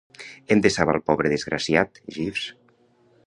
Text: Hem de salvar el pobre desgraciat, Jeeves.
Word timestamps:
Hem 0.53 0.63
de 0.65 0.71
salvar 0.75 0.95
el 0.99 1.03
pobre 1.09 1.31
desgraciat, 1.35 2.03
Jeeves. 2.17 2.47